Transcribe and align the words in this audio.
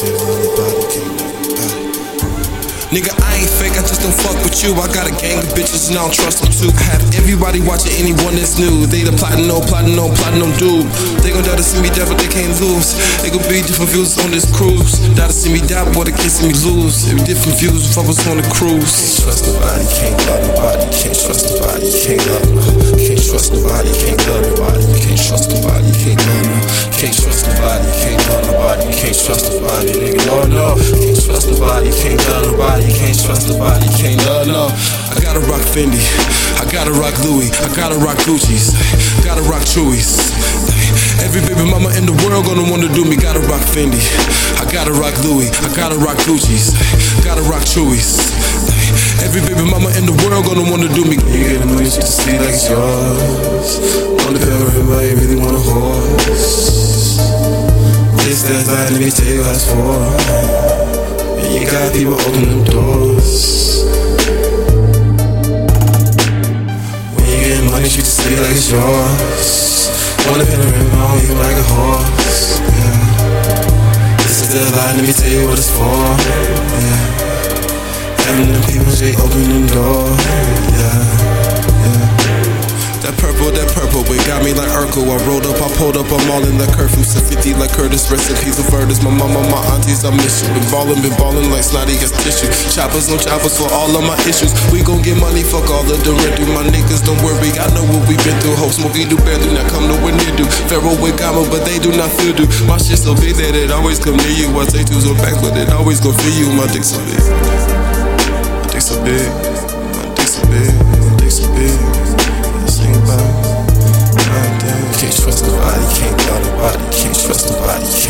Nigga, 0.00 0.16
I 3.20 3.36
ain't 3.36 3.52
fake, 3.60 3.76
I 3.76 3.84
just 3.84 4.00
don't 4.00 4.16
fuck 4.16 4.32
with 4.40 4.64
you. 4.64 4.72
I 4.80 4.88
got 4.96 5.04
a 5.04 5.12
gang 5.12 5.44
of 5.44 5.52
bitches 5.52 5.92
and 5.92 6.00
I 6.00 6.08
don't 6.08 6.16
trust 6.16 6.40
them 6.40 6.48
too. 6.48 6.72
I 6.72 6.96
have 6.96 7.04
everybody 7.12 7.60
watching 7.60 7.92
anyone 8.00 8.32
that's 8.32 8.56
new. 8.56 8.88
They 8.88 9.04
the 9.04 9.12
plotting, 9.12 9.44
no 9.44 9.60
plotting, 9.60 9.92
no 9.92 10.08
plotting, 10.08 10.40
no 10.40 10.48
dude. 10.56 10.88
They 11.20 11.36
gon' 11.36 11.44
die 11.44 11.52
to 11.52 11.62
see 11.62 11.84
me 11.84 11.92
die, 11.92 12.08
but 12.08 12.16
they 12.16 12.32
can't 12.32 12.56
lose. 12.64 12.96
They 13.20 13.28
gon' 13.28 13.44
be 13.44 13.60
different 13.60 13.92
views 13.92 14.16
on 14.24 14.32
this 14.32 14.48
cruise. 14.48 15.04
Die 15.12 15.20
to 15.20 15.36
see 15.36 15.52
me 15.52 15.60
die, 15.60 15.84
boy, 15.92 16.08
they 16.08 16.16
can't 16.16 16.32
see 16.32 16.48
me 16.48 16.56
lose. 16.64 17.12
It 17.12 17.20
be 17.20 17.36
different 17.36 17.60
views 17.60 17.92
if 17.92 18.00
I 18.00 18.08
was 18.08 18.24
on 18.24 18.40
a 18.40 18.46
cruise. 18.48 18.88
Can't 18.88 19.28
trust 19.28 19.52
nobody, 19.52 19.84
can't 20.00 20.16
love 20.24 20.48
nobody, 20.48 20.88
can't 20.96 21.12
trust 21.12 21.52
nobody, 21.52 21.92
can't 21.92 22.24
love 22.24 22.48
can't 22.96 23.20
trust 23.20 23.49
nigga, 29.96 30.20
no, 30.26 30.44
no, 30.46 30.66
can't 30.76 31.18
trust 31.18 31.50
nobody, 31.50 31.90
can't 31.90 32.20
love 32.28 32.52
nobody, 32.52 32.86
can't 32.92 33.18
trust 33.18 33.48
nobody, 33.48 33.86
can't 33.98 34.20
love 34.26 34.46
no. 34.46 34.68
I 35.10 35.18
gotta 35.22 35.40
rock 35.50 35.62
Fendi, 35.62 36.00
I 36.60 36.64
gotta 36.70 36.92
rock 36.92 37.16
Louis, 37.24 37.50
I 37.60 37.68
gotta 37.74 37.98
rock 37.98 38.18
Gucci's, 38.26 38.74
gotta 39.24 39.42
rock 39.48 39.62
Chewy's. 39.62 40.30
Every 41.22 41.40
baby 41.42 41.68
mama 41.68 41.92
in 41.96 42.06
the 42.06 42.16
world 42.24 42.46
gonna 42.46 42.64
wanna 42.70 42.88
do 42.94 43.04
me, 43.04 43.16
gotta 43.16 43.40
rock 43.50 43.60
Fendi. 43.60 44.00
I 44.60 44.64
gotta 44.72 44.92
rock 44.92 45.16
Louis, 45.24 45.50
I 45.64 45.68
gotta 45.74 45.96
rock 45.96 46.16
Gucci's, 46.28 46.72
gotta 47.24 47.42
rock 47.42 47.62
Chewy's. 47.62 48.30
Every 49.22 49.40
baby 49.42 49.68
mama 49.68 49.90
in 49.98 50.06
the 50.06 50.16
world 50.24 50.46
gonna 50.46 50.64
wanna 50.70 50.88
do 50.94 51.04
me. 51.04 51.16
You 51.28 51.44
get 51.44 51.62
a 51.62 51.66
money 51.66 51.84
just 51.84 52.24
see 52.24 52.38
like 52.38 52.56
it's 52.56 52.68
yours. 52.68 53.78
On 54.26 54.32
the 54.32 54.40
pill, 54.40 54.66
everybody 54.66 55.14
really 55.14 55.36
want 55.36 55.56
a 55.56 55.60
horse. 55.60 56.09
Tell 58.90 58.98
you 58.98 59.06
what 59.40 59.54
it's 59.54 59.70
for. 59.70 60.02
And 61.38 61.54
you 61.54 61.62
got 61.70 61.92
people 61.92 62.14
open 62.14 62.42
them 62.42 62.64
doors. 62.64 63.84
When 67.14 67.24
you 67.24 67.38
get 67.38 67.70
money, 67.70 67.88
treat 67.88 68.02
the 68.02 68.10
city 68.10 68.34
like 68.34 68.50
it's 68.50 68.70
yours. 68.70 69.90
On 70.26 70.38
the 70.38 70.44
pill, 70.44 70.60
everybody 70.60 71.26
you 71.26 71.34
like 71.38 71.56
a 71.56 71.62
horse. 71.70 72.58
Yeah. 72.58 74.16
This 74.18 74.42
is 74.42 74.48
the 74.54 74.76
line, 74.76 74.96
let 74.96 75.06
me 75.06 75.12
tell 75.12 75.30
you 75.30 75.46
what 75.46 75.58
it's 75.58 75.70
for. 75.70 75.86
Yeah. 76.82 76.98
Having 78.26 78.52
them 78.52 78.62
people, 78.66 78.92
they 78.98 79.14
open 79.14 79.42
them 79.50 79.66
doors. 79.68 80.18
Yeah. 80.74 81.29
Got 84.30 84.46
me 84.46 84.54
like 84.54 84.70
Urkel. 84.70 85.10
I 85.10 85.18
rolled 85.26 85.42
up, 85.50 85.58
I 85.58 85.66
pulled 85.74 85.98
up, 85.98 86.06
I'm 86.06 86.22
all 86.30 86.46
in 86.46 86.54
the 86.54 86.70
curfew. 86.70 87.02
Said 87.02 87.26
50 87.26 87.58
like 87.58 87.74
Curtis, 87.74 88.06
recipes 88.06 88.62
of 88.62 88.70
verdus. 88.70 89.02
My 89.02 89.10
mama, 89.10 89.42
my 89.50 89.58
aunties, 89.74 90.06
I 90.06 90.14
miss 90.14 90.46
you. 90.46 90.54
Been 90.54 90.62
ballin', 90.70 91.02
been 91.02 91.14
ballin' 91.18 91.50
like 91.50 91.66
snotty 91.66 91.98
as 91.98 92.14
tissue. 92.22 92.46
Choppers 92.70 93.10
on 93.10 93.18
choppers 93.18 93.58
for 93.58 93.66
all 93.74 93.90
of 93.90 94.06
my 94.06 94.14
issues. 94.30 94.54
We 94.70 94.86
gon' 94.86 95.02
get 95.02 95.18
money, 95.18 95.42
fuck 95.42 95.66
all 95.66 95.82
of 95.82 95.98
the 96.06 96.14
rent 96.14 96.38
through. 96.38 96.54
My 96.54 96.62
niggas, 96.62 97.02
don't 97.02 97.18
worry, 97.26 97.50
I 97.58 97.66
know 97.74 97.82
what 97.90 98.06
we 98.06 98.14
been 98.22 98.38
through. 98.38 98.54
Hope 98.54 98.70
smoky 98.70 99.02
do 99.02 99.18
better, 99.26 99.50
not 99.50 99.66
come 99.66 99.90
nowhere 99.90 100.14
near 100.14 100.34
do. 100.38 100.46
Pharaoh 100.70 100.94
with 101.02 101.18
Gamma, 101.18 101.42
but 101.50 101.66
they 101.66 101.82
do 101.82 101.90
not 101.90 102.14
feel 102.14 102.30
do. 102.30 102.46
My 102.70 102.78
shit 102.78 103.02
so 103.02 103.18
big 103.18 103.34
that 103.42 103.58
it 103.58 103.74
always 103.74 103.98
come 103.98 104.14
near 104.14 104.46
you. 104.46 104.46
I 104.54 104.62
take 104.70 104.86
twos 104.86 105.10
or 105.10 105.18
back, 105.18 105.34
but 105.42 105.58
it 105.58 105.74
always 105.74 105.98
gon' 105.98 106.14
feel 106.14 106.36
you. 106.38 106.48
My 106.54 106.70
dick 106.70 106.86
so 106.86 107.02
big. 107.02 107.59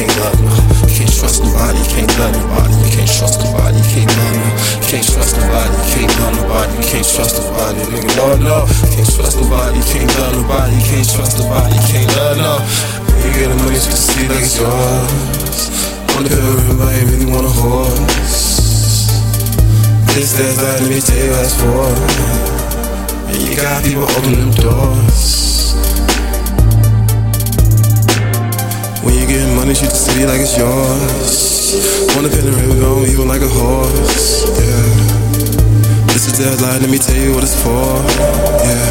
Can't 0.00 0.16
love 0.16 0.40
nobody, 0.40 0.96
can't 0.96 1.12
trust 1.12 1.44
nobody, 1.44 1.76
can't 1.92 2.08
love 2.16 2.32
nobody, 2.32 2.72
can't 2.88 3.04
trust 3.04 3.36
nobody, 3.44 3.80
can't 3.84 4.08
love 4.16 4.32
nobody, 4.32 4.80
can't 4.88 5.04
trust 5.04 5.36
nobody, 5.36 5.76
can't 5.92 6.08
love 6.16 6.40
nobody, 6.40 6.72
can't 6.88 7.04
trust 7.04 7.36
nobody, 7.36 7.84
nigga, 7.92 8.08
no, 8.16 8.32
no, 8.40 8.64
can't 8.96 9.04
trust 9.12 9.36
nobody, 9.36 9.80
can't 9.92 10.08
love 10.16 10.40
nobody, 10.40 10.80
can't 10.88 11.04
trust 11.04 11.36
nobody, 11.36 11.76
can't 11.92 12.08
love 12.16 12.36
no. 12.40 12.56
You 13.20 13.28
get 13.36 13.52
the 13.52 13.56
money 13.60 13.76
to 13.76 13.92
see 13.92 14.24
like 14.24 14.40
it's 14.40 14.56
yours. 14.56 15.68
On 16.16 16.24
the 16.24 16.32
pill, 16.32 16.48
everybody 16.48 17.04
really 17.04 17.28
want 17.28 17.44
a 17.44 17.52
horse. 17.60 19.12
This, 20.16 20.32
that, 20.32 20.56
that, 20.64 20.80
let 20.80 20.88
me 20.88 21.00
tell 21.04 21.20
you 21.20 21.28
what 21.28 21.52
for. 21.60 21.92
And 23.28 23.36
you 23.36 23.52
got 23.52 23.84
people 23.84 24.08
open 24.08 24.32
them 24.32 24.50
doors. 24.56 25.40
When 29.04 29.14
you 29.14 29.26
get 29.26 29.49
me 29.70 29.76
treat 29.76 29.90
the 29.90 29.94
city 29.94 30.26
like 30.26 30.40
it's 30.40 30.58
yours. 30.58 32.16
Wanna 32.16 32.28
pin 32.28 32.44
the 32.44 32.50
river, 32.50 32.74
go 32.80 33.04
evil 33.04 33.24
like 33.24 33.40
a 33.40 33.46
horse. 33.46 34.42
Yeah. 34.58 36.06
This 36.10 36.26
is 36.26 36.38
dead 36.38 36.60
lie, 36.60 36.78
let 36.78 36.90
me 36.90 36.98
tell 36.98 37.14
you 37.14 37.34
what 37.34 37.44
it's 37.44 37.54
for. 37.62 37.70
Yeah. 38.66 38.90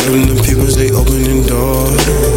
Helping 0.00 0.34
them 0.34 0.42
people, 0.42 0.64
they 0.64 0.90
opening 0.92 1.44
doors. 1.44 2.29